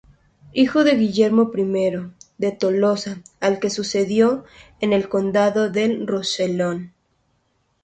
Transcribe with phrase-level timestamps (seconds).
[0.51, 4.43] Hijo de Guillermo I de Tolosa al que sucedió
[4.79, 6.95] en el condado del Rosellón.